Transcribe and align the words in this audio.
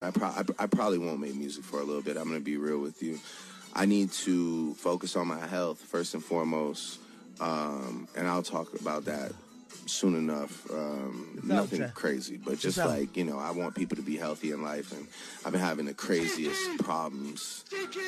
I, 0.00 0.10
pro- 0.10 0.28
I, 0.28 0.44
I 0.60 0.66
probably 0.66 0.98
won't 0.98 1.20
make 1.20 1.34
music 1.34 1.64
for 1.64 1.80
a 1.80 1.84
little 1.84 2.02
bit. 2.02 2.16
I'm 2.16 2.28
going 2.28 2.38
to 2.38 2.44
be 2.44 2.56
real 2.56 2.78
with 2.78 3.02
you. 3.02 3.18
I 3.74 3.84
need 3.84 4.12
to 4.12 4.74
focus 4.74 5.16
on 5.16 5.26
my 5.26 5.44
health 5.46 5.80
first 5.80 6.14
and 6.14 6.24
foremost. 6.24 7.00
Um, 7.40 8.08
and 8.16 8.26
I'll 8.28 8.42
talk 8.42 8.80
about 8.80 9.04
that 9.06 9.32
soon 9.86 10.14
enough. 10.16 10.70
Um, 10.70 11.40
nothing 11.42 11.80
Jay. 11.80 11.90
crazy, 11.94 12.36
but 12.36 12.58
just 12.58 12.78
out. 12.78 12.88
like, 12.88 13.16
you 13.16 13.24
know, 13.24 13.38
I 13.38 13.50
want 13.50 13.74
people 13.74 13.96
to 13.96 14.02
be 14.02 14.16
healthy 14.16 14.52
in 14.52 14.62
life. 14.62 14.92
And 14.92 15.06
I've 15.44 15.52
been 15.52 15.60
having 15.60 15.86
the 15.86 15.94
craziest 15.94 16.78
problems 16.78 17.64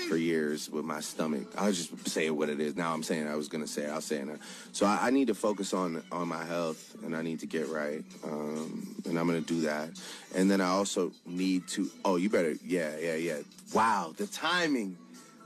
for 0.09 0.17
years 0.17 0.71
with 0.71 0.85
my 0.85 1.01
stomach. 1.01 1.49
I'll 1.57 1.73
just 1.73 2.09
say 2.09 2.31
what 2.31 2.49
it 2.49 2.61
is. 2.61 2.77
Now 2.77 2.93
I'm 2.93 3.03
saying 3.03 3.29
I 3.29 3.37
was 3.37 3.49
going 3.49 3.65
to 3.65 3.71
say. 3.71 3.89
I'll 3.89 4.01
say 4.01 4.17
it 4.17 4.27
now. 4.27 4.37
So 4.73 4.87
I, 4.87 5.09
I 5.09 5.11
need 5.11 5.29
to 5.29 5.35
focus 5.35 5.73
on, 5.73 6.03
on 6.13 6.29
my 6.29 6.45
health 6.45 6.97
and 7.05 7.17
I 7.17 7.23
need 7.23 7.41
to 7.41 7.47
get 7.47 7.69
right. 7.69 8.05
Um, 8.25 8.95
and 9.07 9.19
I'm 9.19 9.27
going 9.27 9.43
to 9.43 9.55
do 9.55 9.63
that. 9.63 9.91
And 10.35 10.51
then 10.51 10.61
I 10.61 10.69
also 10.69 11.13
need 11.27 11.69
to, 11.69 11.91
oh, 12.05 12.17
you 12.17 12.31
better, 12.31 12.55
yeah, 12.65 12.97
yeah, 12.99 13.17
yeah. 13.17 13.39
Wow, 13.75 14.13
the 14.17 14.27
timing, 14.27 14.97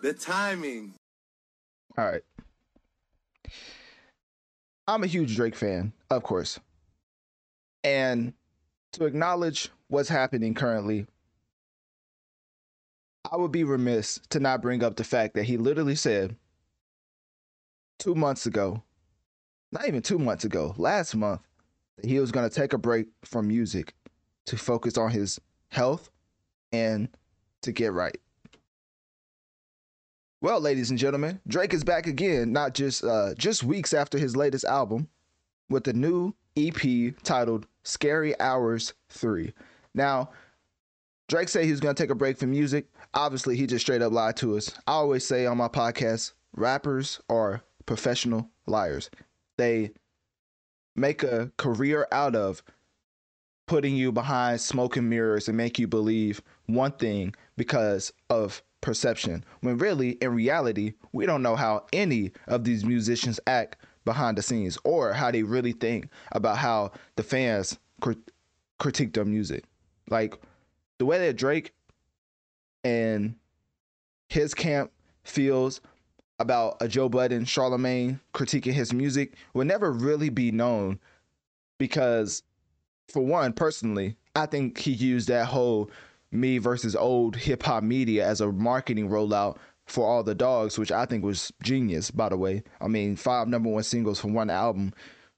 the 0.03 0.13
timing. 0.13 0.95
All 1.97 2.05
right. 2.05 2.23
I'm 4.87 5.03
a 5.03 5.07
huge 5.07 5.37
Drake 5.37 5.55
fan, 5.55 5.93
of 6.11 6.23
course. 6.23 6.61
And 7.83 8.35
to 8.93 9.07
acknowledge 9.07 9.71
what's 9.89 10.09
happening 10.09 10.55
currently, 10.55 11.07
I 13.31 13.37
would 13.37 13.53
be 13.53 13.65
remiss 13.65 14.21
to 14.31 14.41
not 14.41 14.63
bring 14.63 14.85
up 14.85 14.97
the 14.97 15.05
fact 15.05 15.35
that 15.35 15.45
he 15.45 15.57
literally 15.57 15.95
said 15.95 16.37
two 17.99 18.15
months 18.15 18.45
ago, 18.47 18.83
not 19.73 19.89
even 19.89 20.03
two 20.03 20.19
months 20.19 20.45
ago, 20.45 20.75
last 20.77 21.15
month, 21.15 21.41
that 21.97 22.07
he 22.07 22.19
was 22.19 22.31
going 22.31 22.49
to 22.49 22.55
take 22.55 22.73
a 22.73 22.79
break 22.79 23.07
from 23.25 23.49
music 23.49 23.95
to 24.47 24.59
focus 24.59 24.99
on 24.99 25.11
his 25.11 25.41
health 25.69 26.11
and 26.73 27.09
to 27.63 27.73
get 27.73 27.93
right. 27.93 28.19
Well, 30.45 30.61
ladies 30.61 30.91
and 30.91 30.99
gentlemen, 30.99 31.41
Drake 31.49 31.73
is 31.73 31.85
back 31.85 32.07
again, 32.07 32.53
not 32.53 32.75
just 32.75 33.03
uh 33.03 33.33
just 33.33 33.65
weeks 33.65 33.95
after 33.95 34.19
his 34.19 34.37
latest 34.37 34.67
album 34.67 35.09
with 35.71 35.89
a 35.89 35.95
new 35.95 36.35
EP 36.55 37.15
titled 37.23 37.67
Scary 37.83 38.39
Hours 38.39 38.93
3. 39.09 39.55
Now, 39.95 40.29
Drake 41.29 41.49
said 41.49 41.65
he 41.65 41.71
was 41.71 41.81
going 41.81 41.95
to 41.95 42.03
take 42.03 42.11
a 42.11 42.15
break 42.15 42.37
from 42.37 42.51
music. 42.51 42.91
Obviously, 43.15 43.57
he 43.57 43.67
just 43.67 43.87
straight 43.87 44.03
up 44.03 44.13
lied 44.13 44.37
to 44.37 44.59
us. 44.59 44.71
I 44.87 44.93
always 44.93 45.27
say 45.27 45.47
on 45.47 45.57
my 45.57 45.69
podcast, 45.69 46.35
rappers 46.55 47.23
are 47.31 47.63
professional 47.87 48.51
liars. 48.67 49.09
They 49.57 49.93
make 50.95 51.23
a 51.23 51.53
career 51.57 52.07
out 52.13 52.37
of 52.37 52.63
putting 53.67 53.97
you 53.97 54.13
behind 54.13 54.61
smoke 54.61 54.97
and 54.97 55.09
mirrors 55.09 55.49
and 55.49 55.57
make 55.57 55.79
you 55.79 55.87
believe 55.87 56.43
one 56.67 56.93
thing 56.93 57.35
because 57.57 58.13
of 58.31 58.63
perception. 58.81 59.45
When 59.61 59.79
really, 59.79 60.11
in 60.11 60.35
reality, 60.35 60.93
we 61.13 61.27
don't 61.27 61.43
know 61.43 61.57
how 61.57 61.87
any 61.93 62.33
of 62.47 62.65
these 62.65 62.85
musicians 62.85 63.41
act 63.47 63.77
behind 64.05 64.37
the 64.37 64.43
scenes 64.43 64.77
or 64.85 65.13
how 65.13 65.31
they 65.31 65.43
really 65.43 65.73
think 65.73 66.09
about 66.33 66.59
how 66.59 66.93
the 67.17 67.23
fans 67.23 67.79
crit- 68.01 68.31
critique 68.79 69.15
their 69.15 69.25
music. 69.25 69.65
Like 70.11 70.39
the 70.99 71.07
way 71.07 71.19
that 71.19 71.37
Drake 71.37 71.73
and 72.85 73.37
his 74.29 74.53
camp 74.53 74.91
feels 75.23 75.81
about 76.39 76.77
a 76.81 76.89
Joe 76.89 77.09
Budden, 77.09 77.45
Charlamagne 77.45 78.21
critiquing 78.35 78.73
his 78.73 78.93
music 78.93 79.35
will 79.55 79.65
never 79.65 79.91
really 79.91 80.29
be 80.29 80.51
known 80.51 80.99
because 81.79 82.43
for 83.09 83.25
one, 83.25 83.53
personally, 83.53 84.17
I 84.35 84.47
think 84.47 84.79
he 84.79 84.93
used 84.93 85.29
that 85.29 85.47
whole 85.47 85.91
me 86.33 86.59
versus 86.59 86.97
old 86.97 87.37
hip 87.37 87.63
hop 87.63 87.83
media 87.83 88.27
as 88.27 88.41
a 88.41 88.51
marketing 88.51 89.09
rollout 89.09 89.57
for 89.87 90.07
all 90.07 90.23
the 90.23 90.35
dogs, 90.35 90.79
which 90.79 90.91
I 90.91 91.07
think 91.07 91.25
was 91.25 91.53
genius, 91.63 92.11
by 92.11 92.29
the 92.29 92.37
way. 92.37 92.63
I 92.81 92.89
mean, 92.89 93.17
five 93.17 93.49
number 93.49 93.69
one 93.69 93.83
singles 93.83 94.21
from 94.21 94.35
one 94.35 94.51
album. 94.51 94.93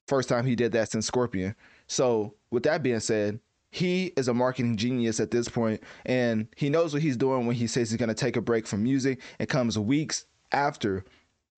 First 0.06 0.28
time 0.28 0.46
he 0.46 0.54
did 0.54 0.72
that 0.72 0.90
since 0.90 1.06
Scorpion. 1.06 1.54
So, 1.88 2.34
with 2.50 2.62
that 2.62 2.82
being 2.82 3.00
said, 3.00 3.40
he 3.70 4.06
is 4.16 4.28
a 4.28 4.34
marketing 4.34 4.76
genius 4.76 5.20
at 5.20 5.30
this 5.30 5.48
point, 5.48 5.82
and 6.06 6.46
he 6.56 6.70
knows 6.70 6.92
what 6.92 7.02
he's 7.02 7.16
doing 7.16 7.46
when 7.46 7.56
he 7.56 7.66
says 7.66 7.90
he's 7.90 7.98
going 7.98 8.08
to 8.08 8.14
take 8.14 8.36
a 8.36 8.40
break 8.40 8.66
from 8.66 8.82
music. 8.82 9.20
It 9.38 9.48
comes 9.48 9.78
weeks 9.78 10.26
after 10.52 11.04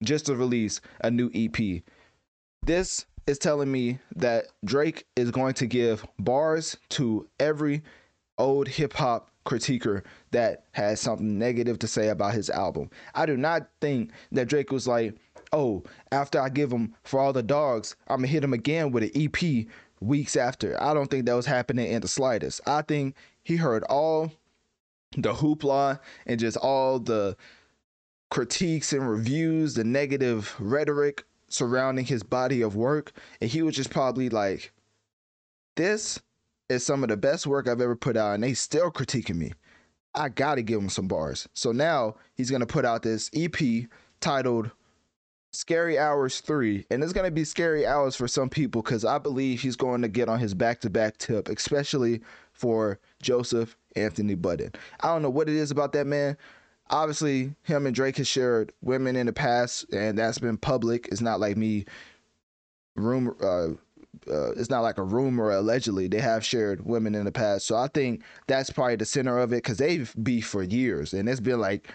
just 0.03 0.25
to 0.25 0.35
release 0.35 0.81
a 1.01 1.11
new 1.11 1.29
EP. 1.33 1.83
This 2.65 3.05
is 3.27 3.37
telling 3.37 3.71
me 3.71 3.99
that 4.15 4.45
Drake 4.65 5.05
is 5.15 5.31
going 5.31 5.53
to 5.55 5.67
give 5.67 6.05
bars 6.17 6.77
to 6.89 7.27
every 7.39 7.83
old 8.37 8.67
hip 8.67 8.93
hop 8.93 9.29
critiquer 9.45 10.03
that 10.31 10.65
has 10.71 10.99
something 10.99 11.37
negative 11.37 11.79
to 11.79 11.87
say 11.87 12.09
about 12.09 12.33
his 12.33 12.49
album. 12.49 12.89
I 13.15 13.25
do 13.25 13.37
not 13.37 13.67
think 13.81 14.11
that 14.31 14.47
Drake 14.47 14.71
was 14.71 14.87
like, 14.87 15.15
oh, 15.51 15.83
after 16.11 16.39
I 16.39 16.49
give 16.49 16.71
him 16.71 16.95
for 17.03 17.19
all 17.19 17.33
the 17.33 17.43
dogs, 17.43 17.95
I'm 18.07 18.17
gonna 18.17 18.27
hit 18.27 18.43
him 18.43 18.53
again 18.53 18.91
with 18.91 19.03
an 19.03 19.11
EP 19.15 19.65
weeks 19.99 20.35
after. 20.35 20.81
I 20.81 20.93
don't 20.93 21.09
think 21.09 21.25
that 21.25 21.33
was 21.33 21.45
happening 21.45 21.91
in 21.91 22.01
the 22.01 22.07
slightest. 22.07 22.61
I 22.65 22.81
think 22.81 23.15
he 23.43 23.55
heard 23.55 23.83
all 23.83 24.31
the 25.17 25.33
hoopla 25.33 25.99
and 26.27 26.39
just 26.39 26.57
all 26.57 26.99
the 26.99 27.35
critiques 28.29 28.93
and 28.93 29.09
reviews, 29.09 29.73
the 29.73 29.83
negative 29.83 30.55
rhetoric 30.59 31.23
surrounding 31.49 32.05
his 32.05 32.23
body 32.23 32.61
of 32.61 32.75
work, 32.75 33.11
and 33.41 33.49
he 33.49 33.61
was 33.61 33.75
just 33.75 33.89
probably 33.89 34.29
like, 34.29 34.71
this 35.75 36.19
is 36.69 36.85
some 36.85 37.03
of 37.03 37.09
the 37.09 37.17
best 37.17 37.47
work 37.47 37.67
I've 37.67 37.81
ever 37.81 37.95
put 37.95 38.17
out, 38.17 38.35
and 38.35 38.43
they 38.43 38.53
still 38.53 38.91
critiquing 38.91 39.35
me. 39.35 39.53
I 40.15 40.29
gotta 40.29 40.61
give 40.61 40.79
him 40.79 40.89
some 40.89 41.07
bars. 41.07 41.47
So 41.53 41.71
now 41.71 42.15
he's 42.35 42.51
gonna 42.51 42.65
put 42.65 42.85
out 42.85 43.03
this 43.03 43.29
EP 43.33 43.87
titled 44.19 44.71
Scary 45.51 45.97
Hours 45.97 46.41
3. 46.41 46.85
And 46.89 47.03
it's 47.03 47.13
gonna 47.13 47.31
be 47.31 47.43
scary 47.43 47.85
hours 47.85 48.15
for 48.15 48.27
some 48.27 48.49
people 48.49 48.81
because 48.81 49.05
I 49.05 49.17
believe 49.17 49.61
he's 49.61 49.75
going 49.75 50.01
to 50.01 50.07
get 50.07 50.29
on 50.29 50.39
his 50.39 50.53
back 50.53 50.79
to 50.81 50.89
back 50.89 51.17
tip, 51.17 51.49
especially 51.49 52.21
for 52.53 52.99
Joseph 53.21 53.77
Anthony 53.95 54.35
Budden. 54.35 54.71
I 54.99 55.07
don't 55.07 55.21
know 55.21 55.29
what 55.29 55.49
it 55.49 55.55
is 55.55 55.71
about 55.71 55.93
that 55.93 56.07
man. 56.07 56.37
Obviously, 56.89 57.53
him 57.63 57.85
and 57.85 57.95
Drake 57.95 58.17
has 58.17 58.27
shared 58.27 58.71
women 58.81 59.15
in 59.15 59.27
the 59.27 59.33
past, 59.33 59.91
and 59.93 60.17
that's 60.17 60.39
been 60.39 60.57
public. 60.57 61.07
It's 61.11 61.21
not 61.21 61.39
like 61.39 61.55
me 61.55 61.85
rumor 62.95 63.35
uh, 63.41 63.73
uh, 64.29 64.51
it's 64.51 64.69
not 64.69 64.81
like 64.81 64.97
a 64.97 65.03
rumor 65.03 65.51
allegedly 65.51 66.07
they 66.07 66.19
have 66.19 66.43
shared 66.43 66.85
women 66.85 67.15
in 67.15 67.25
the 67.25 67.31
past 67.31 67.65
so 67.65 67.75
i 67.75 67.87
think 67.87 68.21
that's 68.47 68.69
probably 68.69 68.95
the 68.95 69.05
center 69.05 69.37
of 69.37 69.53
it 69.53 69.57
because 69.57 69.77
they've 69.77 70.13
beef 70.21 70.47
for 70.47 70.63
years 70.63 71.13
and 71.13 71.29
it's 71.29 71.39
been 71.39 71.59
like 71.59 71.89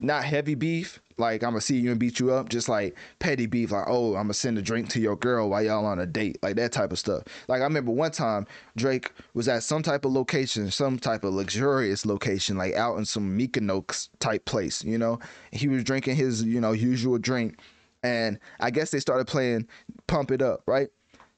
not 0.00 0.24
heavy 0.24 0.54
beef 0.54 1.00
like 1.18 1.42
i'm 1.42 1.50
gonna 1.50 1.60
see 1.60 1.76
you 1.76 1.90
and 1.90 2.00
beat 2.00 2.18
you 2.18 2.32
up 2.32 2.48
just 2.48 2.68
like 2.68 2.96
petty 3.18 3.46
beef 3.46 3.70
like 3.70 3.84
oh 3.88 4.14
i'm 4.16 4.24
gonna 4.24 4.34
send 4.34 4.58
a 4.58 4.62
drink 4.62 4.88
to 4.88 5.00
your 5.00 5.16
girl 5.16 5.48
while 5.48 5.62
y'all 5.62 5.86
on 5.86 5.98
a 5.98 6.06
date 6.06 6.38
like 6.42 6.56
that 6.56 6.72
type 6.72 6.92
of 6.92 6.98
stuff 6.98 7.22
like 7.48 7.60
i 7.60 7.64
remember 7.64 7.90
one 7.90 8.10
time 8.10 8.46
drake 8.76 9.12
was 9.34 9.48
at 9.48 9.62
some 9.62 9.82
type 9.82 10.04
of 10.04 10.12
location 10.12 10.70
some 10.70 10.98
type 10.98 11.24
of 11.24 11.32
luxurious 11.32 12.04
location 12.04 12.56
like 12.56 12.74
out 12.74 12.96
in 12.98 13.04
some 13.04 13.38
mykonos 13.38 14.08
type 14.18 14.44
place 14.44 14.82
you 14.84 14.98
know 14.98 15.18
he 15.52 15.68
was 15.68 15.84
drinking 15.84 16.16
his 16.16 16.42
you 16.42 16.60
know 16.60 16.72
usual 16.72 17.18
drink 17.18 17.58
and 18.04 18.38
I 18.60 18.70
guess 18.70 18.90
they 18.90 19.00
started 19.00 19.26
playing 19.26 19.66
Pump 20.06 20.30
It 20.30 20.42
Up, 20.42 20.62
right? 20.66 20.88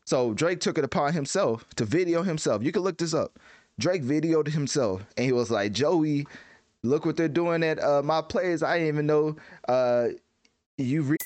So 0.05 0.34
Drake 0.34 0.61
took 0.61 0.76
it 0.76 0.84
upon 0.84 1.14
himself 1.14 1.64
to 1.76 1.84
video 1.84 2.23
himself. 2.23 2.62
You 2.62 2.73
can 2.73 2.82
look 2.82 2.99
this 2.99 3.14
up. 3.14 3.38
Drake 3.78 4.02
videoed 4.02 4.49
himself 4.49 5.06
and 5.17 5.25
he 5.25 5.32
was 5.32 5.50
like, 5.50 5.73
Joey, 5.73 6.26
look 6.88 7.05
what 7.05 7.17
they're 7.17 7.29
doing 7.29 7.62
at 7.62 7.83
uh, 7.83 8.03
my 8.03 8.23
plays. 8.23 8.62
I 8.62 8.79
didn't 8.79 8.88
even 8.88 9.06
know 9.06 9.37
uh, 9.69 10.09
you. 10.79 11.03
Re- 11.03 11.17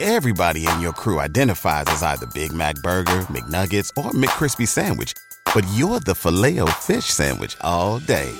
Everybody 0.00 0.66
in 0.66 0.80
your 0.80 0.92
crew 0.92 1.20
identifies 1.20 1.84
as 1.86 2.02
either 2.02 2.26
Big 2.34 2.52
Mac 2.52 2.74
Burger, 2.76 3.20
McNuggets, 3.30 3.90
or 4.02 4.10
McCrispy 4.10 4.66
Sandwich. 4.66 5.12
But 5.54 5.64
you're 5.74 6.00
the 6.00 6.14
filet 6.14 6.58
fish 6.80 7.04
Sandwich 7.04 7.56
all 7.60 8.00
day. 8.00 8.32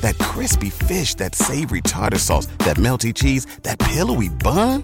That 0.00 0.18
crispy 0.18 0.68
fish, 0.68 1.14
that 1.14 1.34
savory 1.34 1.80
tartar 1.80 2.18
sauce, 2.18 2.46
that 2.58 2.76
melty 2.76 3.14
cheese, 3.14 3.46
that 3.62 3.78
pillowy 3.78 4.28
bun. 4.28 4.82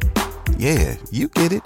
Yeah, 0.56 0.96
you 1.11 1.29
get 1.29 1.52
it. 1.52 1.62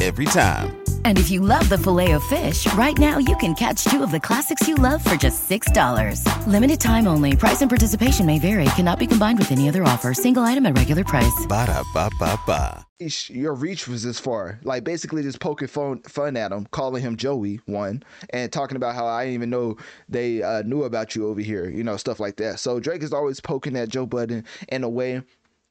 Every 0.00 0.24
time. 0.24 0.81
And 1.04 1.18
if 1.18 1.30
you 1.30 1.40
love 1.40 1.68
the 1.68 1.78
Filet-O-Fish, 1.78 2.72
right 2.74 2.98
now 2.98 3.18
you 3.18 3.36
can 3.36 3.54
catch 3.54 3.84
two 3.84 4.02
of 4.02 4.10
the 4.10 4.18
classics 4.18 4.66
you 4.66 4.74
love 4.74 5.04
for 5.04 5.14
just 5.14 5.48
$6. 5.48 6.26
Limited 6.48 6.80
time 6.80 7.06
only. 7.06 7.36
Price 7.36 7.60
and 7.60 7.70
participation 7.70 8.26
may 8.26 8.40
vary. 8.40 8.64
Cannot 8.76 8.98
be 8.98 9.06
combined 9.06 9.38
with 9.38 9.52
any 9.52 9.68
other 9.68 9.84
offer. 9.84 10.14
Single 10.14 10.42
item 10.42 10.66
at 10.66 10.76
regular 10.76 11.04
price. 11.04 11.46
Ba 11.48 11.66
da 11.66 11.84
ba 11.94 12.10
ba 12.18 12.36
ba. 12.46 12.84
your 13.28 13.54
reach 13.54 13.86
was 13.86 14.02
this 14.02 14.18
far. 14.18 14.58
Like 14.64 14.84
basically 14.84 15.22
just 15.22 15.40
poking 15.40 15.68
fun, 15.68 16.02
fun 16.02 16.36
at 16.36 16.50
him, 16.52 16.66
calling 16.70 17.02
him 17.02 17.16
Joey 17.16 17.60
one, 17.66 18.02
and 18.30 18.52
talking 18.52 18.76
about 18.76 18.94
how 18.94 19.06
I 19.06 19.24
didn't 19.24 19.34
even 19.34 19.50
know 19.50 19.76
they 20.08 20.42
uh, 20.42 20.62
knew 20.62 20.82
about 20.84 21.14
you 21.14 21.28
over 21.28 21.40
here, 21.40 21.68
you 21.68 21.84
know, 21.84 21.96
stuff 21.96 22.20
like 22.20 22.36
that. 22.36 22.58
So 22.58 22.80
Drake 22.80 23.02
is 23.02 23.12
always 23.12 23.40
poking 23.40 23.76
at 23.76 23.88
Joe 23.88 24.06
Budden 24.06 24.44
in 24.68 24.84
a 24.84 24.88
way 24.88 25.22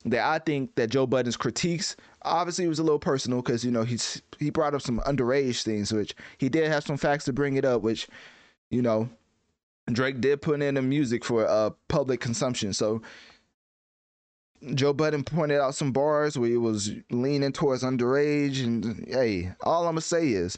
that 0.06 0.26
I 0.26 0.40
think 0.40 0.76
that 0.76 0.90
Joe 0.90 1.06
Budden's 1.06 1.38
critiques 1.38 1.96
obviously 2.24 2.68
was 2.68 2.80
a 2.80 2.84
little 2.84 3.00
personal 3.00 3.42
because 3.42 3.64
you 3.64 3.72
know 3.72 3.84
he's 3.84 4.22
he 4.40 4.50
brought 4.50 4.74
up 4.74 4.82
some 4.82 5.00
underage 5.02 5.64
things, 5.64 5.92
which 5.92 6.16
he 6.38 6.50
did 6.50 6.72
have 6.72 6.84
some 6.84 6.98
facts 6.98 7.26
to 7.26 7.34
bring 7.34 7.56
it 7.56 7.66
up, 7.66 7.82
which 7.82 8.08
you 8.70 8.82
know 8.82 9.10
Drake 9.92 10.22
did 10.22 10.42
put 10.42 10.62
in 10.62 10.76
the 10.76 10.82
music 10.82 11.24
for 11.24 11.48
uh 11.48 11.72
public 11.88 12.20
consumption. 12.20 12.74
So 12.74 13.02
Joe 14.74 14.94
Budden 14.94 15.24
pointed 15.24 15.60
out 15.60 15.76
some 15.76 15.92
bars 15.92 16.38
where 16.38 16.50
he 16.50 16.58
was 16.58 16.92
leaning 17.10 17.52
towards 17.52 17.84
underage, 17.84 18.64
and 18.64 19.06
hey, 19.08 19.52
all 19.62 19.84
I'm 19.84 19.94
gonna 19.94 20.02
say 20.02 20.30
is 20.30 20.58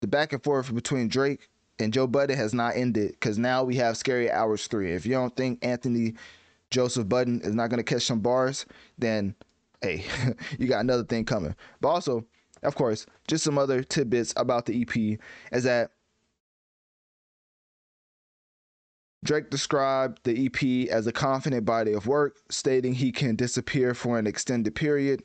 the 0.00 0.06
back 0.06 0.32
and 0.32 0.42
forth 0.42 0.72
between 0.74 1.08
Drake 1.08 1.48
and 1.78 1.92
Joe 1.92 2.06
Budden 2.06 2.36
has 2.36 2.54
not 2.54 2.76
ended 2.76 3.12
because 3.12 3.38
now 3.38 3.64
we 3.64 3.76
have 3.76 3.96
Scary 3.96 4.30
Hours 4.30 4.66
three. 4.66 4.92
If 4.92 5.06
you 5.06 5.12
don't 5.12 5.34
think 5.34 5.64
Anthony 5.64 6.14
Joseph 6.74 7.08
Budden 7.08 7.40
is 7.42 7.54
not 7.54 7.70
gonna 7.70 7.84
catch 7.84 8.02
some 8.02 8.18
bars, 8.18 8.66
then 8.98 9.32
hey, 9.80 10.04
you 10.58 10.66
got 10.66 10.80
another 10.80 11.04
thing 11.04 11.24
coming. 11.24 11.54
But 11.80 11.88
also, 11.88 12.24
of 12.64 12.74
course, 12.74 13.06
just 13.28 13.44
some 13.44 13.58
other 13.58 13.84
tidbits 13.84 14.34
about 14.36 14.66
the 14.66 14.82
EP 14.82 15.20
is 15.52 15.62
that 15.62 15.92
Drake 19.22 19.50
described 19.50 20.18
the 20.24 20.46
EP 20.46 20.90
as 20.90 21.06
a 21.06 21.12
confident 21.12 21.64
body 21.64 21.92
of 21.92 22.08
work, 22.08 22.38
stating 22.50 22.92
he 22.92 23.12
can 23.12 23.36
disappear 23.36 23.94
for 23.94 24.18
an 24.18 24.26
extended 24.26 24.74
period. 24.74 25.22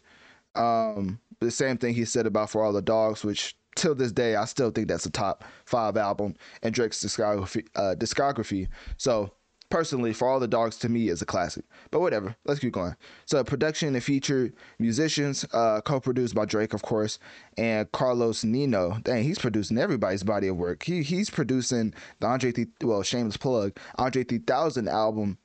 Um, 0.54 1.20
the 1.40 1.50
same 1.50 1.80
thing 1.80 1.96
he 1.96 2.06
said 2.06 2.28
about 2.28 2.52
For 2.52 2.64
All 2.64 2.72
the 2.72 2.82
Dogs, 2.82 3.24
which 3.24 3.58
till 3.76 3.96
this 3.96 4.12
day 4.12 4.36
I 4.36 4.46
still 4.46 4.70
think 4.70 4.88
that's 4.88 5.08
a 5.08 5.12
top 5.12 5.44
five 5.66 5.98
album 5.98 6.36
in 6.62 6.74
Drake's 6.74 7.04
discography. 7.04 7.66
Uh, 7.76 7.96
discography. 7.98 8.68
So 8.98 9.34
personally, 9.70 10.14
For 10.14 10.28
All 10.28 10.40
the 10.40 10.48
Dogs 10.48 10.78
to 10.78 10.90
me 10.90 11.10
is 11.10 11.22
a 11.22 11.26
classic. 11.26 11.66
But 11.92 12.02
whatever, 12.02 12.36
let's 12.46 12.60
keep 12.60 12.74
going. 12.74 12.96
So 13.26 13.44
production 13.44 13.96
and 13.96 14.04
featured 14.04 14.54
musicians, 14.80 15.46
uh, 15.54 15.82
co-produced 15.82 16.36
by 16.36 16.46
Drake, 16.46 16.74
of 16.74 16.82
course, 16.82 17.20
and 17.58 17.92
Carlos 17.92 18.44
Nino. 18.44 18.98
Dang, 19.04 19.24
he's 19.24 19.40
producing 19.40 19.78
everybody's 19.78 20.24
body 20.24 20.48
of 20.48 20.58
work. 20.58 20.84
He 20.84 21.04
he's 21.04 21.30
producing 21.30 21.94
the 22.20 22.28
Andre, 22.28 22.52
Th- 22.52 22.68
well, 22.84 23.04
shameless 23.04 23.38
plug, 23.38 23.78
Andre 23.98 24.24
3000 24.24 24.88
album, 24.88 25.38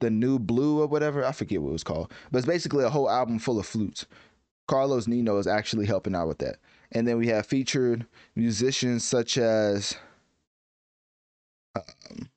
the 0.00 0.10
New 0.10 0.38
Blue 0.38 0.80
or 0.80 0.86
whatever. 0.86 1.24
I 1.24 1.32
forget 1.32 1.62
what 1.62 1.70
it 1.70 1.72
was 1.72 1.84
called, 1.84 2.12
but 2.30 2.38
it's 2.38 2.46
basically 2.46 2.84
a 2.84 2.90
whole 2.90 3.10
album 3.10 3.38
full 3.38 3.58
of 3.58 3.66
flutes. 3.66 4.06
Carlos 4.66 5.06
Nino 5.08 5.38
is 5.38 5.46
actually 5.46 5.86
helping 5.86 6.14
out 6.14 6.28
with 6.28 6.38
that. 6.38 6.56
And 6.92 7.06
then 7.06 7.18
we 7.18 7.26
have 7.28 7.46
featured 7.46 8.06
musicians 8.36 9.04
such 9.04 9.38
as 9.38 9.96
um, 11.74 12.28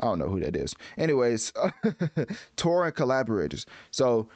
I 0.00 0.04
don't 0.04 0.18
know 0.18 0.28
who 0.28 0.40
that 0.40 0.56
is. 0.56 0.74
Anyways, 0.98 1.52
tour 2.56 2.84
and 2.84 2.94
collaborators. 2.94 3.66
So 3.90 4.28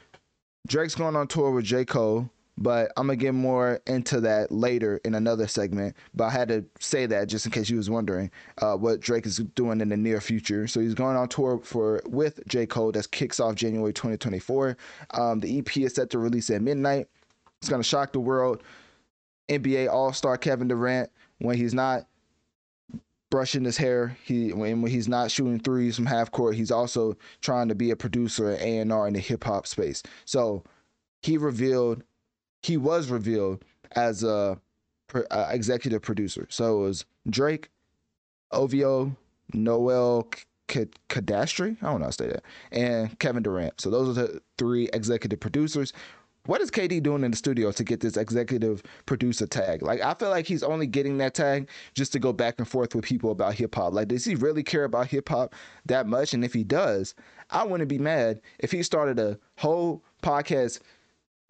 Drake's 0.67 0.95
going 0.95 1.17
on 1.17 1.29
tour 1.29 1.51
with 1.51 1.65
J. 1.65 1.85
Cole, 1.85 2.31
but 2.59 2.93
I'm 2.97 3.07
gonna 3.07 3.17
get 3.17 3.35
more 3.35 3.81
into 3.87 4.21
that 4.21 4.53
later 4.53 5.01
in 5.05 5.15
another 5.15 5.47
segment. 5.47 5.97
But 6.15 6.25
I 6.25 6.31
had 6.31 6.49
to 6.49 6.65
say 6.79 7.07
that 7.07 7.29
just 7.29 7.47
in 7.47 7.53
case 7.53 7.71
you 7.71 7.77
was 7.77 7.91
wondering 7.91 8.31
uh, 8.59 8.77
what 8.77 9.01
Drake 9.01 9.27
is 9.27 9.39
doing 9.55 9.81
in 9.81 9.89
the 9.89 9.97
near 9.97 10.21
future. 10.21 10.67
So 10.67 10.81
he's 10.81 10.95
going 10.95 11.17
on 11.17 11.29
tour 11.29 11.61
for 11.63 12.03
with 12.07 12.47
J. 12.47 12.67
Cole. 12.67 12.93
That 12.93 13.11
kicks 13.11 13.41
off 13.41 13.55
January 13.55 13.93
2024. 13.93 14.77
Um, 15.13 15.41
the 15.41 15.59
EP 15.59 15.77
is 15.79 15.95
set 15.95 16.11
to 16.11 16.19
release 16.19 16.51
at 16.51 16.63
midnight. 16.63 17.09
It's 17.61 17.69
gonna 17.69 17.83
shock 17.83 18.13
the 18.13 18.21
world. 18.21 18.63
NBA 19.49 19.91
All 19.91 20.13
Star 20.13 20.37
Kevin 20.37 20.69
Durant 20.69 21.11
when 21.39 21.57
he's 21.57 21.75
not 21.75 22.07
brushing 23.31 23.65
his 23.65 23.77
hair. 23.77 24.17
He 24.25 24.53
when, 24.53 24.83
when 24.83 24.91
he's 24.91 25.09
not 25.09 25.31
shooting 25.31 25.61
threes 25.61 25.97
from 25.97 26.07
half 26.07 26.31
court, 26.31 26.57
he's 26.57 26.71
also 26.71 27.17
trying 27.41 27.69
to 27.69 27.75
be 27.75 27.91
a 27.91 27.97
producer 27.97 28.51
at 28.51 28.61
A 28.61 28.79
and 28.79 28.93
R 28.93 29.07
in 29.07 29.15
the 29.15 29.21
hip 29.21 29.45
hop 29.45 29.67
space. 29.67 30.03
So 30.25 30.65
he 31.23 31.39
revealed 31.39 32.03
he 32.63 32.77
was 32.77 33.09
revealed 33.09 33.65
as 33.97 34.23
a, 34.23 34.61
uh 35.31 35.49
executive 35.51 36.03
producer. 36.03 36.47
So 36.51 36.81
it 36.81 36.83
was 36.83 37.05
Drake, 37.29 37.71
OVO, 38.53 39.17
Noel 39.55 40.29
Cadastre, 40.69 41.77
I 41.83 41.87
don't 41.87 41.99
know 42.01 42.05
how 42.05 42.11
to 42.11 42.13
say 42.13 42.29
that, 42.29 42.45
and 42.71 43.19
Kevin 43.19 43.43
Durant. 43.43 43.81
So 43.81 43.91
those 43.91 44.17
are 44.17 44.27
the 44.27 44.43
three 44.57 44.89
executive 44.93 45.41
producers. 45.41 45.93
What 46.47 46.63
is 46.63 46.71
KD 46.71 47.03
doing 47.03 47.23
in 47.23 47.31
the 47.31 47.37
studio 47.37 47.71
to 47.73 47.85
get 47.85 48.01
this 48.01 48.17
executive 48.17 48.83
producer 49.05 49.47
tag? 49.47 49.83
Like, 49.83 50.01
I 50.01 50.15
feel 50.15 50.31
like 50.31 50.47
he's 50.47 50.63
only 50.63 50.87
getting 50.87 51.19
that 51.19 51.35
tag 51.35 51.69
just 51.95 52.13
to 52.13 52.19
go 52.19 52.33
back 52.33 52.55
and 52.59 52.67
forth 52.67 52.95
with 52.95 53.05
people 53.05 53.31
about 53.31 53.55
hip 53.55 53.75
hop. 53.75 53.93
Like, 53.93 54.09
does 54.09 54.25
he 54.25 54.35
really 54.35 54.63
care 54.63 54.85
about 54.85 55.09
hip 55.09 55.29
hop 55.29 55.55
that 55.87 56.07
much? 56.07 56.33
And 56.33 56.45
if 56.45 56.55
he 56.55 56.65
does, 56.65 57.15
I 57.51 57.65
wouldn't 57.65 57.91
be 57.91 57.99
mad 57.99 58.41
if 58.59 58.73
he 58.73 58.83
started 58.83 59.19
a 59.19 59.39
whole 59.59 60.03
podcast 60.23 60.81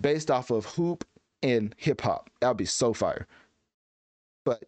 based 0.00 0.30
off 0.30 0.50
of 0.50 0.64
hoop 0.64 1.04
and 1.42 1.74
hip 1.78 2.00
hop. 2.00 2.28
That 2.40 2.48
would 2.48 2.56
be 2.56 2.64
so 2.64 2.92
fire. 2.92 3.28
But 4.44 4.64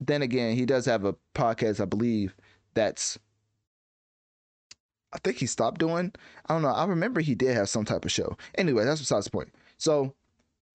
then 0.00 0.20
again, 0.20 0.54
he 0.54 0.66
does 0.66 0.84
have 0.84 1.04
a 1.04 1.14
podcast, 1.34 1.80
I 1.80 1.86
believe, 1.86 2.36
that's 2.74 3.18
I 5.16 5.18
think 5.24 5.38
he 5.38 5.46
stopped 5.46 5.80
doing. 5.80 6.12
I 6.46 6.52
don't 6.52 6.60
know. 6.60 6.68
I 6.68 6.84
remember 6.84 7.22
he 7.22 7.34
did 7.34 7.56
have 7.56 7.70
some 7.70 7.86
type 7.86 8.04
of 8.04 8.12
show. 8.12 8.36
Anyway, 8.56 8.84
that's 8.84 9.00
besides 9.00 9.24
the 9.24 9.30
point. 9.30 9.48
So 9.78 10.14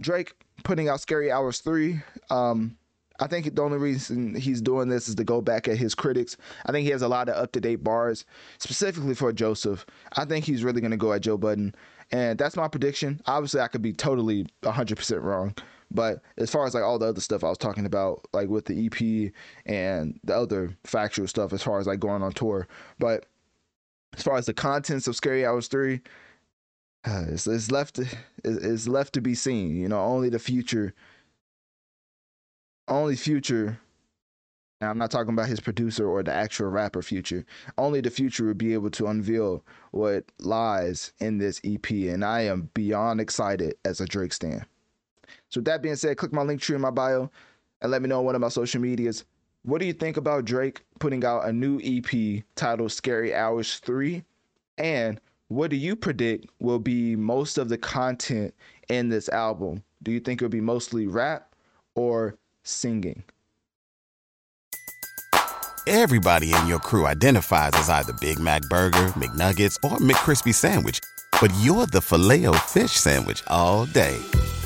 Drake 0.02 0.34
putting 0.64 0.90
out 0.90 1.00
Scary 1.00 1.32
Hours 1.32 1.60
3. 1.60 2.02
Um, 2.32 2.76
I 3.20 3.28
think 3.28 3.54
the 3.54 3.62
only 3.62 3.78
reason 3.78 4.34
he's 4.34 4.64
doing 4.64 4.90
this 4.90 5.08
is 5.08 5.14
to 5.16 5.24
go 5.24 5.42
back 5.42 5.68
at 5.68 5.78
his 5.78 5.94
critics. 5.94 6.38
I 6.66 6.72
think 6.72 6.86
he 6.86 6.92
has 6.92 7.04
a 7.04 7.08
lot 7.08 7.30
of 7.30 7.36
up 7.36 7.52
to 7.52 7.62
date 7.62 7.84
bars, 7.84 8.26
specifically 8.58 9.14
for 9.14 9.32
Joseph. 9.32 9.86
I 10.18 10.26
think 10.26 10.44
he's 10.44 10.64
really 10.64 10.82
going 10.82 10.90
to 10.92 10.98
go 10.98 11.14
at 11.14 11.22
Joe 11.22 11.38
Budden. 11.38 11.76
And 12.12 12.40
that's 12.40 12.56
my 12.58 12.68
prediction. 12.68 13.22
Obviously, 13.28 13.62
I 13.62 13.68
could 13.68 13.84
be 13.84 13.94
totally 13.94 14.48
100% 14.64 15.22
wrong. 15.22 15.54
But 15.92 16.24
as 16.38 16.50
far 16.50 16.66
as 16.66 16.74
like 16.74 16.84
all 16.84 16.98
the 16.98 17.08
other 17.08 17.22
stuff 17.22 17.44
I 17.44 17.50
was 17.50 17.60
talking 17.60 17.86
about, 17.86 18.26
like 18.34 18.50
with 18.50 18.66
the 18.66 18.88
EP 18.88 19.32
and 19.68 20.20
the 20.24 20.36
other 20.36 20.76
factual 20.84 21.28
stuff, 21.28 21.54
as 21.54 21.62
far 21.62 21.80
as 21.80 21.86
like 21.86 22.00
going 22.00 22.24
on 22.24 22.32
tour. 22.32 22.68
But 22.98 23.28
as 24.14 24.24
far 24.24 24.38
as 24.38 24.46
the 24.46 24.54
contents 24.54 25.08
of 25.08 25.16
Scary 25.16 25.46
Hours 25.46 25.68
3, 25.68 26.02
uh, 27.06 27.26
it's, 27.30 27.48
it's 27.48 27.72
left 27.72 28.00
it's, 28.00 28.14
it's 28.44 28.88
left 28.88 29.14
to 29.14 29.22
be 29.22 29.36
seen. 29.36 29.76
You 29.76 29.90
know, 29.90 30.00
only 30.00 30.30
the 30.30 30.40
future 30.40 30.94
only 32.88 33.16
future 33.16 33.80
now 34.82 34.90
I'm 34.90 34.98
not 34.98 35.12
talking 35.12 35.34
about 35.34 35.48
his 35.48 35.60
producer 35.60 36.08
or 36.08 36.24
the 36.24 36.34
actual 36.34 36.68
rapper 36.68 37.04
future. 37.04 37.46
Only 37.78 38.02
the 38.02 38.10
future 38.10 38.46
will 38.46 38.56
be 38.56 38.74
able 38.74 38.90
to 38.92 39.08
unveil 39.08 39.64
what 39.92 40.26
lies 40.40 41.14
in 41.20 41.38
this 41.38 41.62
EP, 41.64 41.88
and 41.92 42.26
I 42.26 42.42
am 42.42 42.72
beyond 42.74 43.22
excited 43.22 43.76
as 43.86 44.02
a 44.02 44.08
Drake 44.08 44.34
stan. 44.34 44.66
So 45.50 45.60
with 45.60 45.66
that 45.66 45.84
being 45.84 45.96
said, 45.96 46.18
click 46.18 46.34
my 46.34 46.42
Linktree 46.42 46.76
in 46.76 46.82
my 46.82 46.90
bio 46.90 47.30
and 47.82 47.92
let 47.92 48.02
me 48.02 48.10
know 48.10 48.20
on 48.20 48.26
one 48.26 48.36
of 48.36 48.42
my 48.42 48.50
social 48.50 48.82
medias. 48.82 49.24
What 49.64 49.80
do 49.80 49.86
you 49.86 49.94
think 49.94 50.18
about 50.18 50.46
Drake 50.46 50.82
putting 51.00 51.24
out 51.24 51.46
a 51.46 51.54
new 51.54 51.80
EP 51.84 52.44
titled 52.56 52.92
Scary 52.92 53.36
Hours 53.36 53.78
3? 53.78 54.24
And 54.80 55.22
what 55.50 55.70
do 55.70 55.76
you 55.76 55.96
predict 55.96 56.48
will 56.60 56.80
be 56.80 57.16
most 57.16 57.60
of 57.60 57.70
the 57.70 57.78
content 57.78 58.56
in 58.90 59.10
this 59.10 59.30
album? 59.30 59.84
Do 60.02 60.12
you 60.12 60.20
think 60.20 60.42
it'll 60.42 60.50
be 60.50 60.62
mostly 60.62 61.06
rap 61.06 61.54
or 61.94 62.38
singing? 62.64 63.24
Everybody 65.88 66.56
in 66.56 66.68
your 66.68 66.80
crew 66.80 67.06
identifies 67.06 67.72
as 67.74 67.90
either 67.90 68.14
Big 68.14 68.40
Mac 68.40 68.64
Burger, 68.64 69.10
McNuggets, 69.10 69.76
or 69.84 69.98
McCrispy 69.98 70.56
Sandwich. 70.56 71.00
But 71.40 71.52
you're 71.60 71.86
the 71.86 72.02
filet 72.02 72.46
fish 72.68 72.92
Sandwich 72.92 73.44
all 73.48 73.86
day. 73.86 74.18